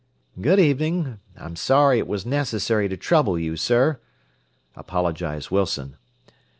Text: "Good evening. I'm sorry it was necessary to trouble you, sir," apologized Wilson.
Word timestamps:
"Good 0.41 0.59
evening. 0.59 1.19
I'm 1.37 1.55
sorry 1.55 1.99
it 1.99 2.07
was 2.07 2.25
necessary 2.25 2.89
to 2.89 2.97
trouble 2.97 3.37
you, 3.37 3.55
sir," 3.55 3.99
apologized 4.75 5.51
Wilson. 5.51 5.95